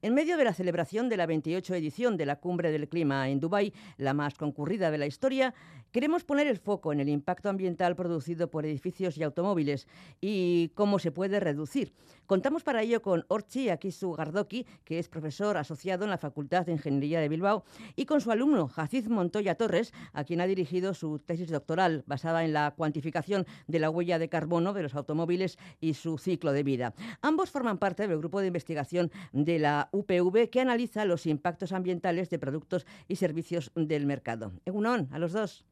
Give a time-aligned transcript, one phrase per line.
[0.00, 3.40] En medio de la celebración de la 28 edición de la Cumbre del Clima en
[3.40, 5.54] Dubái, la más concurrida de la historia,
[5.90, 9.88] queremos poner el foco en el impacto ambiental producido por edificios y automóviles
[10.20, 11.94] y cómo se puede reducir.
[12.26, 16.72] Contamos para ello con Orchi Akisu Gardoki, que es profesor asociado en la Facultad de
[16.72, 17.64] Ingeniería de Bilbao,
[17.96, 22.44] y con su alumno Jaciz Montoya Torres, a quien ha dirigido su tesis doctoral basada
[22.44, 26.62] en la cuantificación de la huella de carbono de los automóviles y su ciclo de
[26.62, 26.94] vida.
[27.20, 32.30] Ambos forman parte del grupo de investigación de la UPV que analiza los impactos ambientales
[32.30, 34.52] de productos y servicios del mercado.
[34.64, 35.64] Egunon, a los dos.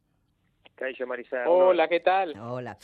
[1.47, 2.39] Hola, ¿qué tal?
[2.39, 2.77] Hola.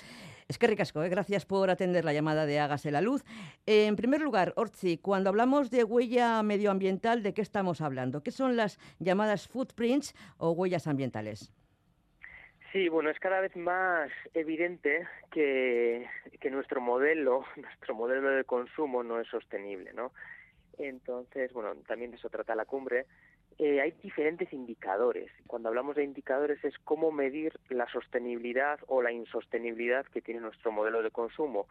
[0.49, 1.09] Es que ricasco, ¿eh?
[1.09, 3.25] gracias por atender la llamada de Hágase la Luz.
[3.65, 8.23] en primer lugar, Orzi, cuando hablamos de huella medioambiental, ¿de qué estamos hablando?
[8.23, 11.55] ¿Qué son las llamadas footprints o huellas ambientales?
[12.73, 16.07] Sí, bueno, es cada vez más evidente que,
[16.41, 20.13] que nuestro modelo, nuestro modelo de consumo no es sostenible, ¿no?
[20.79, 23.07] Entonces, bueno, también de eso trata la cumbre.
[23.59, 25.31] Eh, hay diferentes indicadores.
[25.47, 30.73] Cuando hablamos de indicadores es cómo medir la sostenibilidad o la insostenibilidad que tiene nuestro
[30.73, 31.67] modelo de consumo.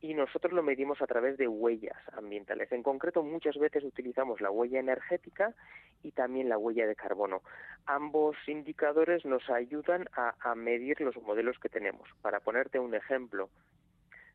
[0.00, 2.72] Y nosotros lo medimos a través de huellas ambientales.
[2.72, 5.54] En concreto, muchas veces utilizamos la huella energética
[6.02, 7.42] y también la huella de carbono.
[7.84, 12.08] Ambos indicadores nos ayudan a, a medir los modelos que tenemos.
[12.22, 13.50] Para ponerte un ejemplo,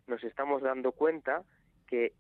[0.06, 1.42] nos estamos dando cuenta
[1.88, 2.14] que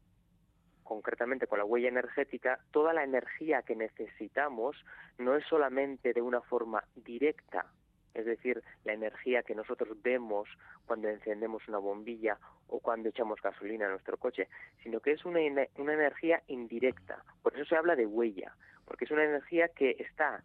[0.85, 4.77] concretamente con la huella energética, toda la energía que necesitamos
[5.17, 7.65] no es solamente de una forma directa,
[8.13, 10.47] es decir, la energía que nosotros vemos
[10.85, 14.47] cuando encendemos una bombilla o cuando echamos gasolina a nuestro coche,
[14.83, 15.41] sino que es una,
[15.75, 17.23] una energía indirecta.
[17.43, 20.43] Por eso se habla de huella, porque es una energía que está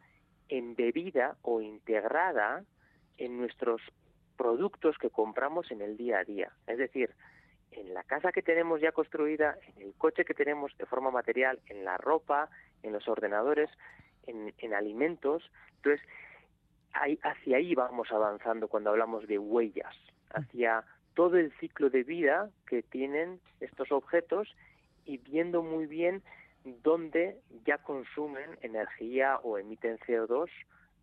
[0.49, 2.65] embebida o integrada
[3.19, 3.81] en nuestros
[4.37, 6.51] productos que compramos en el día a día.
[6.67, 7.15] Es decir,
[7.73, 11.61] en la casa que tenemos ya construida, en el coche que tenemos de forma material,
[11.67, 12.51] en la ropa,
[12.83, 13.71] en los ordenadores,
[14.27, 15.51] en, alimentos.
[15.77, 16.07] Entonces,
[17.23, 19.95] hacia ahí vamos avanzando cuando hablamos de huellas,
[20.31, 20.85] hacia
[21.15, 24.49] todo el ciclo de vida que tienen estos objetos
[25.05, 26.23] y viendo muy bien
[26.65, 30.49] dónde ya consumen energía o emiten CO2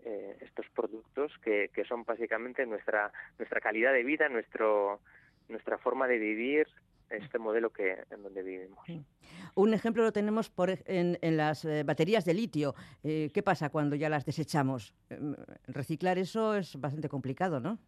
[0.06, 5.02] eh, estos productos que, que son básicamente nuestra nuestra calidad de vida, nuestro
[5.50, 6.68] nuestra forma de vivir,
[7.10, 8.80] este modelo que en donde vivimos.
[9.56, 12.76] Un ejemplo lo tenemos por, en, en las eh, baterías de litio.
[13.04, 14.94] Eh, ¿Qué pasa cuando ya las desechamos?
[15.10, 15.36] Em,
[15.68, 17.80] reciclar eso es bastante complicado, ¿no?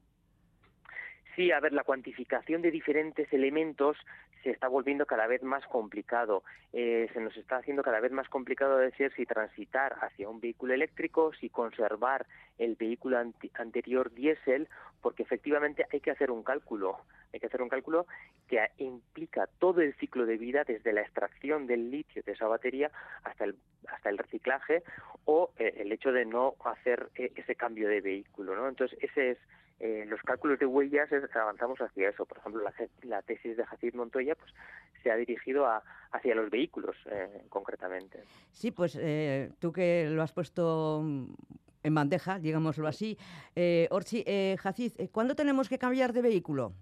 [1.35, 3.97] Sí, a ver, la cuantificación de diferentes elementos
[4.43, 6.43] se está volviendo cada vez más complicado.
[6.73, 10.73] Eh, se nos está haciendo cada vez más complicado decir si transitar hacia un vehículo
[10.73, 12.25] eléctrico, si conservar
[12.57, 14.67] el vehículo anterior diésel,
[15.01, 16.97] porque efectivamente hay que hacer un cálculo.
[17.33, 18.07] Hay que hacer un cálculo
[18.47, 22.91] que implica todo el ciclo de vida desde la extracción del litio de esa batería
[23.23, 23.55] hasta el
[23.87, 24.83] hasta el reciclaje
[25.25, 28.67] o eh, el hecho de no hacer eh, ese cambio de vehículo, ¿no?
[28.67, 29.37] Entonces ese es
[29.79, 32.25] eh, los cálculos de huellas avanzamos hacia eso.
[32.25, 32.61] Por ejemplo,
[33.03, 34.53] la, tesis de Jacid Montoya pues,
[35.01, 35.81] se ha dirigido a,
[36.11, 38.23] hacia los vehículos eh, concretamente.
[38.51, 43.17] Sí, pues eh, tú que lo has puesto en bandeja, digámoslo así.
[43.55, 46.73] Eh, Orchi, eh, Jacid, ¿cuándo tenemos que cambiar de vehículo?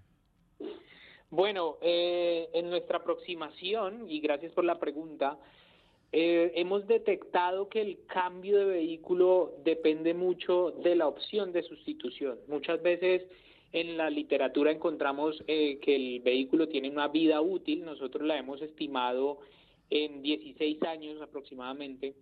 [1.30, 5.38] Bueno, en nuestra aproximación, y gracias por la pregunta,
[6.12, 12.40] eh, hemos detectado que el cambio de vehículo depende mucho de la opción de sustitución.
[12.48, 13.24] Muchas veces
[13.74, 18.62] en la literatura encontramos eh, que el vehículo tiene una vida útil, nosotros la hemos
[18.62, 19.40] estimado
[19.90, 22.16] en 16 años aproximadamente,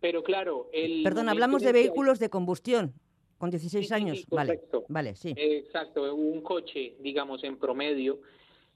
[0.00, 1.02] pero claro, el...
[1.02, 2.94] Perdón, hablamos de vehículos de combustión.
[3.38, 5.34] Con 16 años, sí, vale, vale, sí.
[5.36, 8.20] Exacto, un coche, digamos, en promedio,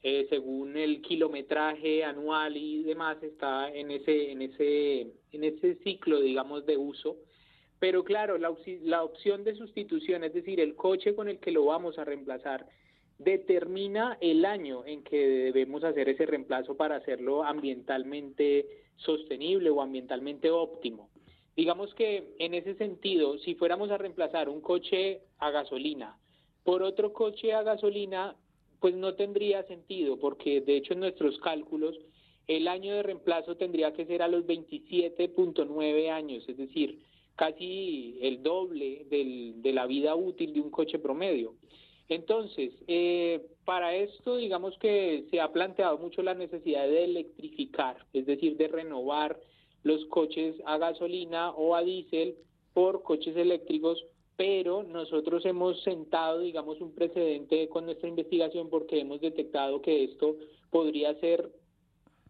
[0.02, 5.00] eh, según el kilometraje anual y demás, está en ese, en ese,
[5.32, 7.16] en ese ciclo, digamos, de uso.
[7.78, 11.64] Pero claro, la, la opción de sustitución, es decir, el coche con el que lo
[11.64, 12.66] vamos a reemplazar,
[13.18, 20.50] determina el año en que debemos hacer ese reemplazo para hacerlo ambientalmente sostenible o ambientalmente
[20.50, 21.10] óptimo.
[21.56, 26.18] Digamos que en ese sentido, si fuéramos a reemplazar un coche a gasolina
[26.66, 28.34] por otro coche a gasolina,
[28.80, 31.96] pues no tendría sentido, porque de hecho en nuestros cálculos
[32.46, 37.00] el año de reemplazo tendría que ser a los 27.9 años, es decir,
[37.34, 41.54] casi el doble del, de la vida útil de un coche promedio.
[42.08, 48.26] Entonces, eh, para esto, digamos que se ha planteado mucho la necesidad de electrificar, es
[48.26, 49.38] decir, de renovar
[49.82, 52.36] los coches a gasolina o a diésel
[52.72, 54.04] por coches eléctricos
[54.36, 60.36] pero nosotros hemos sentado, digamos, un precedente con nuestra investigación porque hemos detectado que esto
[60.70, 61.50] podría ser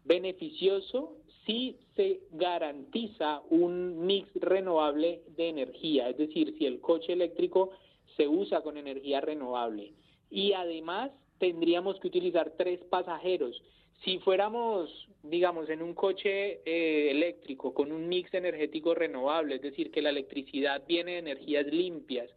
[0.05, 7.71] beneficioso si se garantiza un mix renovable de energía, es decir, si el coche eléctrico
[8.15, 9.93] se usa con energía renovable.
[10.29, 13.61] Y además tendríamos que utilizar tres pasajeros.
[14.03, 19.91] Si fuéramos, digamos, en un coche eh, eléctrico con un mix energético renovable, es decir,
[19.91, 22.29] que la electricidad viene de energías limpias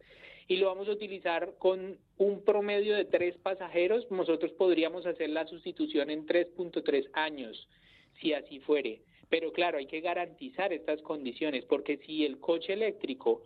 [0.47, 5.47] y lo vamos a utilizar con un promedio de tres pasajeros, nosotros podríamos hacer la
[5.47, 7.69] sustitución en 3.3 años,
[8.19, 9.01] si así fuere.
[9.29, 13.43] Pero claro, hay que garantizar estas condiciones, porque si el coche eléctrico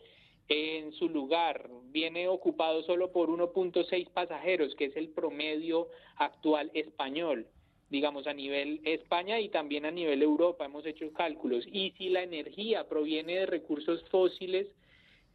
[0.48, 7.46] en su lugar viene ocupado solo por 1.6 pasajeros, que es el promedio actual español,
[7.96, 11.66] digamos a nivel España y también a nivel Europa, hemos hecho cálculos.
[11.72, 14.68] Y si la energía proviene de recursos fósiles,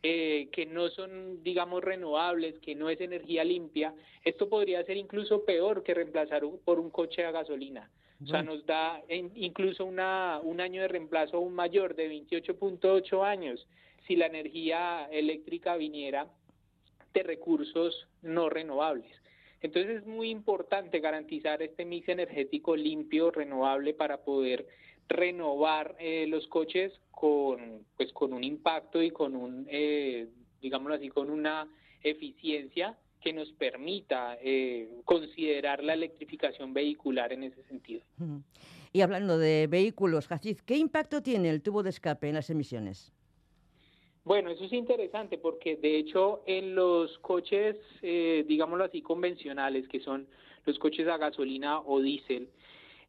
[0.02, 3.94] eh, que no son, digamos, renovables, que no es energía limpia,
[4.26, 7.90] esto podría ser incluso peor que reemplazar por un coche a gasolina.
[8.22, 13.66] O sea, nos da incluso una, un año de reemplazo aún mayor, de 28.8 años,
[14.06, 16.26] si la energía eléctrica viniera
[17.14, 19.19] de recursos no renovables.
[19.60, 24.66] Entonces es muy importante garantizar este mix energético limpio, renovable, para poder
[25.08, 30.28] renovar eh, los coches con, pues, con un impacto y con un, eh,
[30.62, 31.68] digámoslo así, con una
[32.02, 38.02] eficiencia que nos permita eh, considerar la electrificación vehicular en ese sentido.
[38.92, 43.12] Y hablando de vehículos, Jacid, ¿qué impacto tiene el tubo de escape en las emisiones?
[44.25, 50.00] Bueno, eso es interesante porque de hecho en los coches, eh, digámoslo así, convencionales, que
[50.00, 50.26] son
[50.67, 52.49] los coches a gasolina o diésel,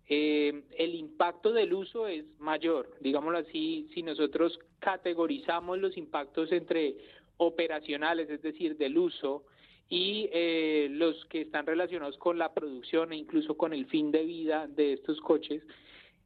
[0.07, 2.89] eh, el impacto del uso es mayor.
[3.01, 6.95] Digámoslo así, si nosotros categorizamos los impactos entre
[7.37, 9.43] operacionales, es decir, del uso,
[9.89, 14.23] y eh, los que están relacionados con la producción e incluso con el fin de
[14.23, 15.61] vida de estos coches,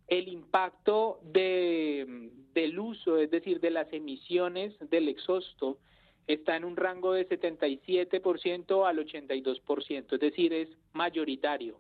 [0.08, 5.80] el impacto de, del uso, es decir, de las emisiones del exhausto,
[6.28, 11.80] está en un rango de 77% al 82%, es decir, es mayoritario.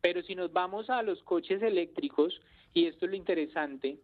[0.00, 2.40] Pero si nos vamos a los coches eléctricos,
[2.74, 3.98] y esto es lo interesante,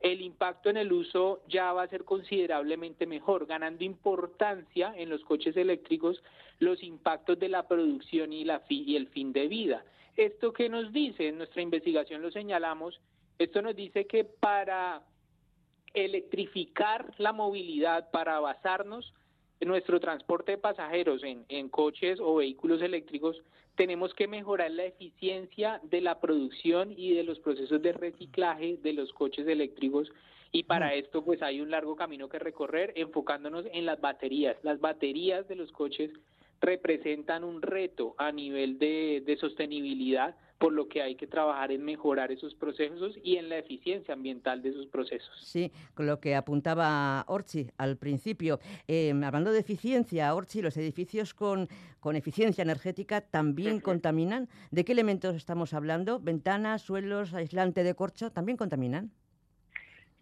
[0.00, 5.24] el impacto en el uso ya va a ser considerablemente mejor, ganando importancia en los
[5.24, 6.22] coches eléctricos
[6.60, 9.84] los impactos de la producción y, la el fin de vida.
[10.16, 11.28] ¿Esto qué nos dice?
[11.28, 13.00] En nuestra investigación lo señalamos.
[13.38, 15.02] Esto nos dice que para
[15.94, 19.14] electrificar la movilidad, para basarnos
[19.60, 23.40] nuestro transporte de pasajeros en, en coches o vehículos eléctricos,
[23.74, 28.92] tenemos que mejorar la eficiencia de la producción y de los procesos de reciclaje de
[28.92, 30.10] los coches eléctricos
[30.50, 34.56] y para esto pues hay un largo camino que recorrer enfocándonos en las baterías.
[34.62, 36.10] Las baterías de los coches
[36.60, 41.84] representan un reto a nivel de, de sostenibilidad por lo que hay que trabajar en
[41.84, 45.30] mejorar esos procesos y en la eficiencia ambiental de esos procesos.
[45.40, 48.58] Sí, con lo que apuntaba Orchi al principio.
[48.88, 51.68] Em, hablando de eficiencia, Orchi, los edificios con,
[52.00, 54.48] con eficiencia energética también contaminan.
[54.70, 56.18] ¿De qué elementos estamos hablando?
[56.18, 58.32] ¿Ventanas, suelos, aislante de corcho?
[58.32, 59.12] ¿También contaminan?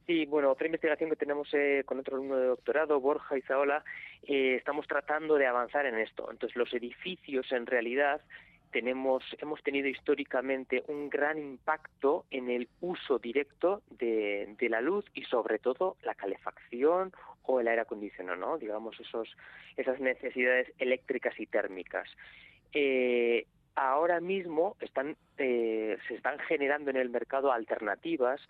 [0.07, 3.83] Sí, bueno, otra investigación que tenemos eh, con otro alumno de doctorado, Borja Izaola,
[4.23, 6.31] eh, estamos tratando de avanzar en esto.
[6.31, 8.21] Entonces, los edificios en realidad
[8.71, 15.25] tenemos, hemos tenido históricamente un gran impacto en el uso directo de, la luz y
[15.25, 18.59] sobre todo la calefacción o el aire acondicionado, ¿no?
[18.59, 19.35] digamos esos,
[19.77, 22.09] esas necesidades eléctricas y térmicas.
[22.73, 28.41] Eh, ahora mismo están, eh, se están generando en el mercado alternativas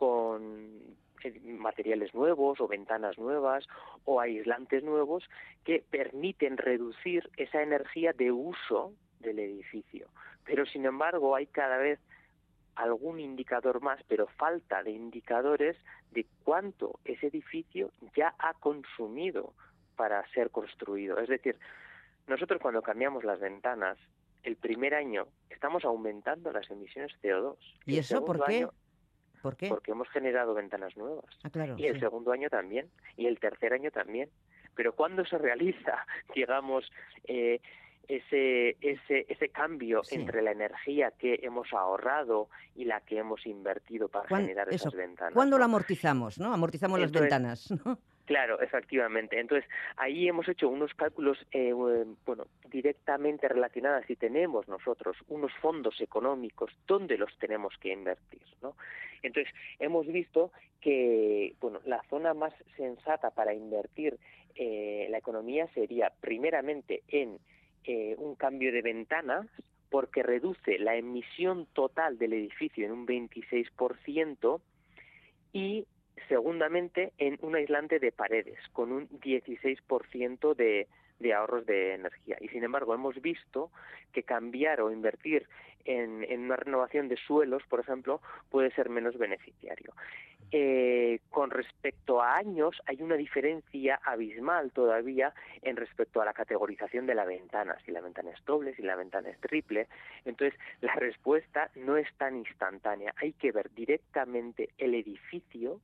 [0.00, 0.80] con
[1.22, 3.66] eh, materiales nuevos o ventanas nuevas
[4.06, 5.28] o aislantes nuevos
[5.62, 10.08] que permiten reducir esa energía de uso del edificio.
[10.46, 12.00] Pero sin embargo hay cada vez
[12.76, 15.76] algún indicador más, pero falta de indicadores
[16.12, 19.52] de cuánto ese edificio ya ha consumido
[19.96, 21.18] para ser construido.
[21.18, 21.58] Es decir,
[22.26, 23.98] nosotros cuando cambiamos las ventanas,
[24.44, 27.56] el primer año estamos aumentando las emisiones CO2.
[27.84, 28.66] ¿Y eso por qué?
[29.42, 29.68] ¿Por qué?
[29.68, 31.24] Porque hemos generado ventanas nuevas.
[31.42, 32.90] Ah, claro, y el segundo año también.
[33.16, 34.28] Y el tercer año también.
[34.74, 36.90] Pero cuando se realiza, digamos,
[37.24, 37.60] eh,
[38.08, 44.08] ese, ese, ese cambio entre la energía que hemos ahorrado y la que hemos invertido
[44.08, 45.34] para generar esas ventanas.
[45.34, 46.38] ¿Cuándo lo amortizamos?
[46.38, 46.52] ¿no?
[46.52, 47.72] Amortizamos las ventanas.
[48.30, 49.40] Claro, efectivamente.
[49.40, 51.72] Entonces, ahí hemos hecho unos cálculos, eh,
[52.24, 58.44] bueno, directamente relacionados si tenemos nosotros unos fondos económicos, ¿dónde los tenemos que invertir?
[58.62, 58.76] ¿no?
[59.24, 64.16] Entonces, hemos visto que, bueno, la zona más sensata para invertir
[64.54, 67.36] eh, la economía sería primeramente en
[67.82, 69.48] eh, un cambio de ventanas
[69.90, 74.60] porque reduce la emisión total del edificio en un 26%
[75.52, 75.84] y
[76.28, 80.88] segundamente en un aislante de paredes con un 16% de,
[81.20, 82.36] de ahorros de energía.
[82.40, 83.70] Y sin embargo, hemos visto
[84.12, 85.46] que cambiar o invertir
[85.84, 89.94] en, una renovación de suelos, por ejemplo, puede ser menos beneficiario.
[90.52, 97.06] Eh, con respecto a años, hay una diferencia abismal todavía en respecto a la categorización
[97.06, 99.86] de la ventana, si la ventana es doble, si la ventana es triple.
[100.24, 103.14] Entonces, la respuesta no es tan instantánea.
[103.16, 105.80] Hay que ver directamente el edificio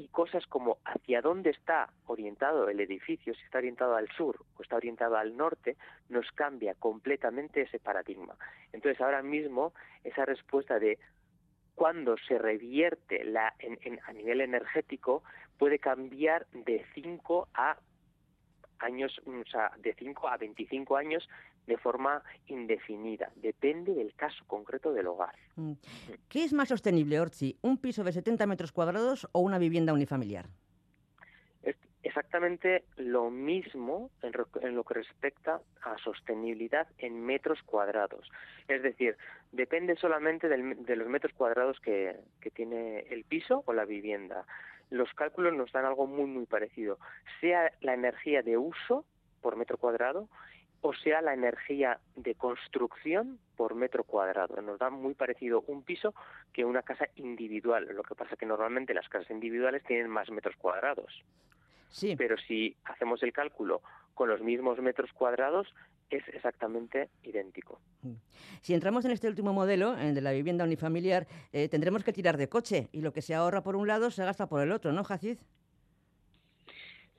[0.00, 4.62] y cosas como hacia dónde está orientado el edificio, si está orientado al sur o
[4.62, 5.76] está orientado al norte,
[6.08, 8.34] nos cambia completamente ese paradigma.
[8.72, 10.98] Entonces ahora mismo esa respuesta de
[11.74, 13.52] cuándo se revierte la,
[14.06, 15.22] a nivel energético
[15.58, 17.76] puede cambiar de 5 a
[18.80, 21.28] años, o sea, de 5 a 25 años
[21.66, 23.30] de forma indefinida.
[23.36, 25.34] Depende del caso concreto del hogar.
[25.56, 25.72] Mm.
[26.28, 27.56] ¿Qué es más sostenible, Orchi?
[27.62, 30.46] ¿Un piso de 70 metros cuadrados o una vivienda unifamiliar?
[31.62, 38.30] Es exactamente lo mismo en, lo que respecta a sostenibilidad en metros cuadrados.
[38.66, 39.16] Es decir,
[39.52, 44.46] depende solamente de los metros cuadrados que, que tiene el piso o la vivienda.
[44.90, 46.98] Los cálculos nos dan algo muy, muy parecido.
[47.40, 49.04] Sea la energía de uso
[49.40, 50.28] por metro cuadrado
[50.82, 54.60] o sea la energía de construcción por metro cuadrado.
[54.62, 56.14] Nos da muy parecido un piso
[56.52, 57.86] que una casa individual.
[57.92, 61.22] Lo que pasa es que normalmente las casas individuales tienen más metros cuadrados.
[61.90, 62.16] Sí.
[62.16, 63.82] Pero si hacemos el cálculo
[64.14, 65.72] con los mismos metros cuadrados,
[66.16, 67.80] es exactamente idéntico.
[68.02, 68.14] Mm.
[68.60, 72.36] Si entramos en este último modelo, el de la vivienda unifamiliar, eh, tendremos que tirar
[72.36, 74.92] de coche y lo que se ahorra por un lado se gasta por el otro,
[74.92, 75.38] ¿no, Jacid?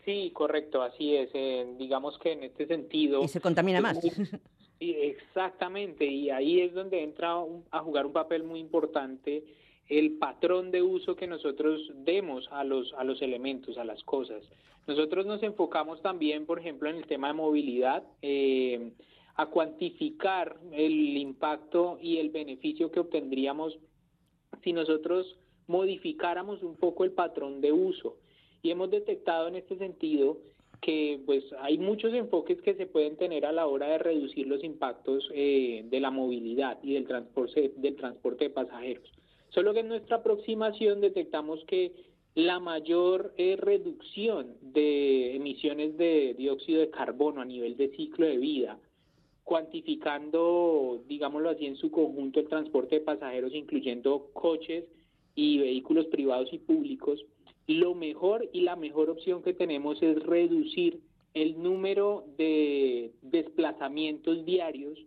[0.05, 1.29] Sí, correcto, así es.
[1.33, 3.24] Eh, digamos que en este sentido...
[3.24, 4.00] Y se contamina más.
[4.79, 7.36] exactamente, y ahí es donde entra
[7.69, 9.43] a jugar un papel muy importante
[9.89, 14.43] el patrón de uso que nosotros demos a los, a los elementos, a las cosas.
[14.88, 18.93] Nosotros nos enfocamos también, por ejemplo, en el tema de movilidad, eh,
[19.35, 23.77] a cuantificar el impacto y el beneficio que obtendríamos
[24.63, 28.17] si nosotros modificáramos un poco el patrón de uso.
[28.61, 30.38] Y hemos detectado en este sentido
[30.81, 34.63] que pues hay muchos enfoques que se pueden tener a la hora de reducir los
[34.63, 39.11] impactos eh, de la movilidad y del transporte, del transporte de pasajeros.
[39.51, 41.93] Solo que en nuestra aproximación detectamos que
[42.36, 48.38] la mayor eh, reducción de emisiones de dióxido de carbono a nivel de ciclo de
[48.38, 48.79] vida,
[49.43, 54.86] cuantificando, digámoslo así, en su conjunto el transporte de pasajeros, incluyendo coches
[55.36, 57.25] y vehículos privados y públicos,
[57.67, 61.01] lo mejor y la mejor opción que tenemos es reducir
[61.34, 64.98] el número de desplazamientos diarios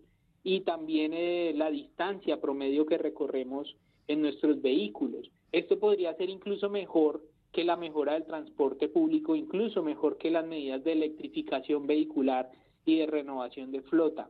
[0.43, 3.75] y también eh, la distancia promedio que recorremos
[4.09, 5.31] en nuestros vehículos.
[5.53, 10.47] Esto podría ser incluso mejor que la mejora del transporte público, incluso mejor que las
[10.47, 12.51] medidas de electrificación vehicular
[12.85, 14.29] y de renovación de flota.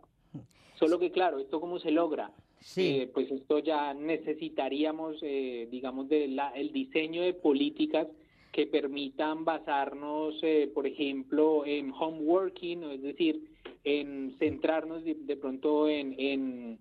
[0.79, 2.33] Solo que claro, ¿esto cómo se logra?
[2.61, 2.99] Sí.
[3.01, 8.09] Eh, pues esto ya necesitaríamos, eh, digamos, de la, el diseño de políticas
[8.53, 13.43] que permitan basarnos, eh, por ejemplo, en home working, es decir,
[13.83, 16.79] en centrarnos de, pronto en,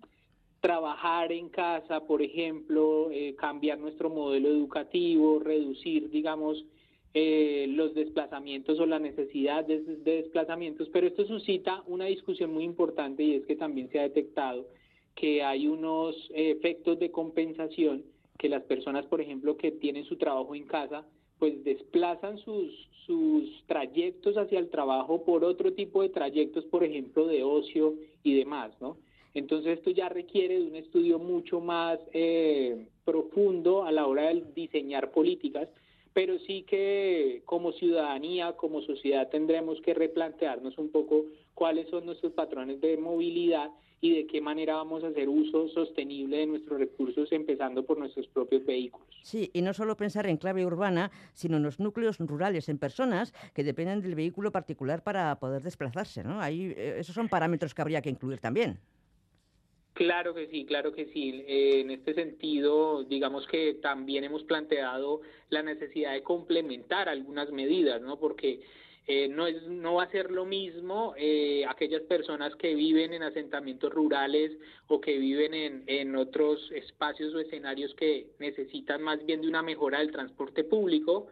[0.64, 6.64] trabajar en casa, por ejemplo, cambiar nuestro modelo educativo, reducir, digamos,
[7.12, 13.34] los desplazamientos o la necesidad de, desplazamientos, pero esto suscita una discusión muy importante y
[13.34, 14.66] es que también se ha detectado
[15.14, 18.02] que hay unos efectos de compensación
[18.38, 21.04] que las personas, por ejemplo, que tienen su trabajo en casa,
[21.38, 27.26] pues desplazan sus, sus trayectos hacia el trabajo por otro tipo de trayectos, por ejemplo,
[27.26, 28.96] de ocio y demás, ¿no?
[29.34, 34.44] Entonces esto ya requiere de un estudio mucho más eh, profundo a la hora de
[34.54, 35.68] diseñar políticas,
[36.12, 42.32] pero sí que como ciudadanía, como sociedad tendremos que replantearnos un poco cuáles son nuestros
[42.32, 47.32] patrones de movilidad y de qué manera vamos a hacer uso sostenible de nuestros recursos,
[47.32, 49.08] empezando por nuestros propios vehículos.
[49.22, 53.32] Sí, y no solo pensar en clave urbana, sino en los núcleos rurales, en personas
[53.54, 56.40] que dependen del vehículo particular para poder desplazarse, ¿no?
[56.40, 58.78] Ahí, eh, esos son parámetros que habría que incluir también.
[59.94, 61.44] Claro que sí, claro que sí.
[61.46, 65.20] Eh, en este sentido, digamos que también hemos planteado
[65.50, 68.18] la necesidad de complementar algunas medidas, ¿no?
[68.18, 68.60] Porque
[69.06, 73.22] eh, no, es, no va a ser lo mismo eh, aquellas personas que viven en
[73.22, 74.50] asentamientos rurales
[74.88, 79.62] o que viven en, en otros espacios o escenarios que necesitan más bien de una
[79.62, 81.28] mejora del transporte público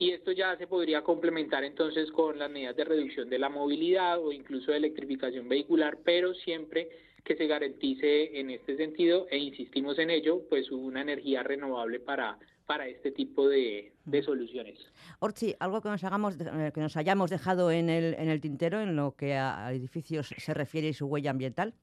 [0.00, 4.18] y esto ya se podría complementar entonces con las medidas de reducción de la movilidad
[4.18, 6.88] o incluso de electrificación vehicular, pero siempre
[7.24, 12.38] que se garantice en este sentido, e insistimos en ello, pues una energía renovable para,
[12.66, 13.92] para este tipo de,
[14.24, 14.78] soluciones.
[15.18, 18.80] Orchi, algo que nos, hagamos, eh, que nos hayamos dejado en el, en el tintero
[18.80, 21.74] en lo que a edificios se refiere y su huella ambiental.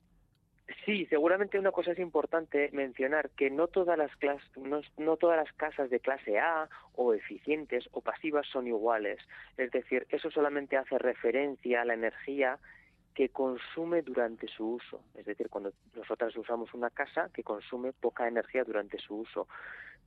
[0.86, 4.12] Sí, seguramente una cosa es importante mencionar que no todas las
[4.98, 9.20] no, todas las casas de clase A o eficientes o pasivas son iguales.
[9.58, 12.60] Es decir, eso solamente hace referencia a la energía
[13.18, 15.02] que consume durante su uso.
[15.16, 19.48] Es decir, cuando nosotras usamos una casa que consume poca energía durante su uso.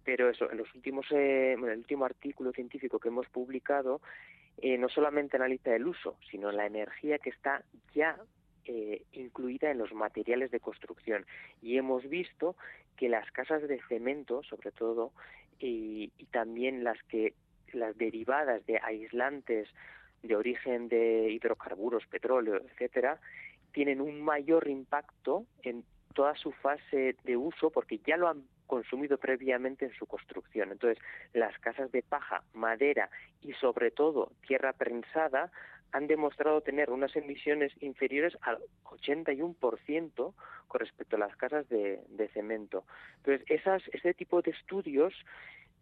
[0.05, 4.01] Pero eso, en los últimos, eh, en el último artículo científico que hemos publicado,
[4.59, 7.65] eh, no solamente analiza el uso, sino la energía que está
[7.97, 8.17] ya
[8.65, 11.27] eh, incluida en los materiales de construcción.
[11.61, 12.55] Y hemos visto
[12.97, 15.11] que las casas de cemento, sobre todo,
[15.59, 17.35] y, y también las que
[17.73, 19.69] las derivadas de aislantes
[20.23, 23.21] de origen de hidrocarburos, petróleo, etcétera,
[23.73, 25.85] tienen un mayor impacto en
[26.15, 30.71] toda su fase de uso porque ya lo han consumido previamente en su construcción.
[30.71, 33.11] Entonces, las casas de paja, madera
[33.43, 35.51] y sobre todo tierra prensada
[35.93, 40.35] han demostrado tener unas emisiones inferiores al 81%
[40.69, 42.85] con respecto a las casas de, cemento.
[43.17, 45.13] Entonces, esas, ese tipo de estudios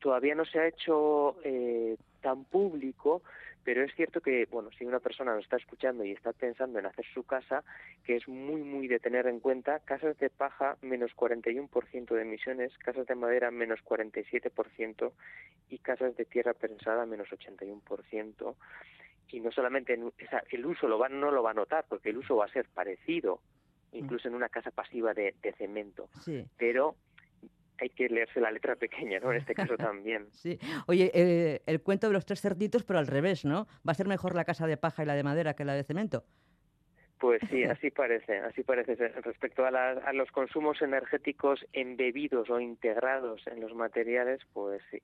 [0.00, 1.97] todavía no se ha hecho eh,
[2.28, 3.22] tan público,
[3.64, 6.84] pero es cierto que, bueno, si una persona nos está escuchando y está pensando en
[6.84, 7.64] hacer su casa,
[8.04, 12.76] que es muy, muy de tener en cuenta, casas de paja menos 41% de emisiones,
[12.78, 15.12] casas de madera menos 47%
[15.70, 18.54] y casas de tierra prensada menos 81%.
[19.30, 19.98] Y no solamente
[20.50, 22.66] el uso lo va, no lo va a notar, porque el uso va a ser
[22.66, 23.40] parecido,
[23.92, 26.10] incluso en una casa pasiva de, cemento,
[26.58, 26.94] pero
[27.78, 29.32] hay que leerse la letra pequeña, ¿no?
[29.32, 30.26] En este caso también.
[30.32, 30.58] Sí.
[30.86, 33.66] Oye, eh, el cuento de los tres cerditos, pero al revés, ¿no?
[33.86, 35.84] ¿Va a ser mejor la casa de paja y la de madera que la de
[35.84, 36.24] cemento?
[37.18, 38.94] Pues sí, así parece, así parece.
[38.96, 45.02] Respecto a, a los consumos energéticos embebidos o integrados en los materiales, pues sí,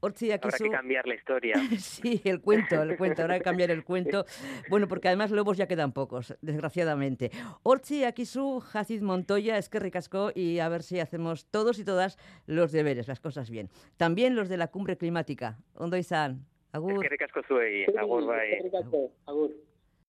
[0.00, 1.54] Orchi Habrá que cambiar la historia.
[1.78, 4.24] sí, el cuento, el cuento, habrá que cambiar el cuento.
[4.68, 7.30] Bueno, porque además lobos ya quedan pocos, desgraciadamente.
[7.62, 12.18] Orchi Akisu, Jacid Montoya, es que ricasco y a ver si hacemos todos y todas
[12.46, 13.68] los deberes, las cosas bien.
[13.96, 15.58] También los de la cumbre climática.
[15.74, 16.46] Ondo izan.
[16.72, 16.92] Agur.
[16.94, 17.84] Es que ricasco zuei.
[17.96, 18.70] Agur, bye.
[19.26, 19.50] Agur.